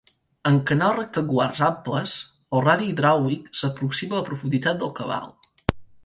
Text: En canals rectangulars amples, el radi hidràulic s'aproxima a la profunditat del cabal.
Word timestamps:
En 0.51 0.55
canals 0.69 0.95
rectangulars 0.99 1.59
amples, 1.67 2.13
el 2.59 2.63
radi 2.67 2.87
hidràulic 2.93 3.51
s'aproxima 3.59 4.17
a 4.17 4.23
la 4.23 4.27
profunditat 4.31 4.81
del 4.81 4.91
cabal. 5.01 5.29